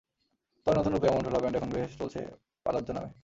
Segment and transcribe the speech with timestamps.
[0.67, 2.19] তবে নতুন রূপে এমন ঢোলা প্যান্ট এখন বেশ চলছে
[2.65, 3.11] পালাজ্জো নামে।